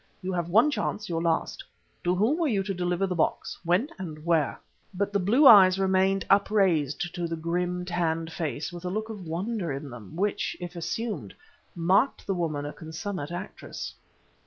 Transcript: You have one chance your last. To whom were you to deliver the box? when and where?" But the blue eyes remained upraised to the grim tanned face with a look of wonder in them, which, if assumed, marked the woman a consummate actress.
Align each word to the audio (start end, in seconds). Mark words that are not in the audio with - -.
You 0.23 0.33
have 0.33 0.49
one 0.49 0.71
chance 0.71 1.07
your 1.09 1.21
last. 1.21 1.63
To 2.05 2.15
whom 2.15 2.39
were 2.39 2.47
you 2.47 2.63
to 2.63 2.73
deliver 2.73 3.05
the 3.05 3.13
box? 3.13 3.59
when 3.63 3.87
and 3.99 4.25
where?" 4.25 4.59
But 4.95 5.13
the 5.13 5.19
blue 5.19 5.45
eyes 5.45 5.77
remained 5.77 6.25
upraised 6.27 7.13
to 7.13 7.27
the 7.27 7.35
grim 7.35 7.85
tanned 7.85 8.33
face 8.33 8.73
with 8.73 8.83
a 8.83 8.89
look 8.89 9.09
of 9.09 9.27
wonder 9.27 9.71
in 9.71 9.91
them, 9.91 10.15
which, 10.15 10.57
if 10.59 10.75
assumed, 10.75 11.35
marked 11.75 12.25
the 12.25 12.33
woman 12.33 12.65
a 12.65 12.73
consummate 12.73 13.29
actress. 13.29 13.93